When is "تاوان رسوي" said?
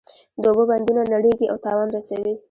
1.65-2.33